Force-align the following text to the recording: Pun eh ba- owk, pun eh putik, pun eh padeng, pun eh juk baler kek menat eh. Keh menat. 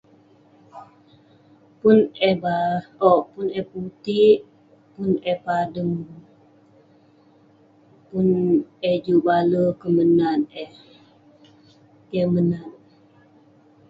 Pun 1.79 1.97
eh 2.29 2.35
ba- 2.43 2.85
owk, 3.09 3.23
pun 3.33 3.47
eh 3.59 3.65
putik, 3.71 4.37
pun 4.93 5.09
eh 5.31 5.39
padeng, 5.45 5.95
pun 8.09 8.27
eh 8.87 8.97
juk 9.05 9.23
baler 9.27 9.69
kek 9.79 9.91
menat 9.97 10.39
eh. 10.63 10.71
Keh 12.09 12.27
menat. 12.33 12.69